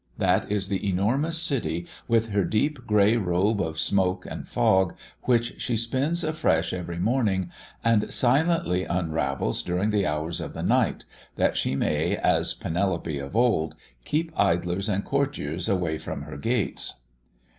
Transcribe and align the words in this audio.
That 0.17 0.51
is 0.51 0.67
the 0.67 0.89
enormous 0.89 1.37
city 1.37 1.85
with 2.07 2.29
her 2.29 2.43
deep 2.43 2.87
grey 2.87 3.17
robe 3.17 3.61
of 3.61 3.77
smoke 3.77 4.25
and 4.25 4.47
fog, 4.47 4.95
which 5.25 5.61
she 5.61 5.77
spins 5.77 6.23
afresh 6.23 6.73
every 6.73 6.97
morning, 6.97 7.51
and 7.83 8.11
silently 8.11 8.83
unravels 8.83 9.61
during 9.61 9.91
the 9.91 10.07
hours 10.07 10.41
of 10.41 10.53
the 10.55 10.63
night, 10.63 11.05
that 11.35 11.55
she 11.55 11.75
may, 11.75 12.17
as 12.17 12.55
Penelope 12.55 13.19
of 13.19 13.35
old, 13.35 13.75
keep 14.03 14.31
idlers 14.35 14.89
and 14.89 15.05
courtiers 15.05 15.69
away 15.69 15.99
from 15.99 16.23
her 16.23 16.35
gates. 16.37 16.95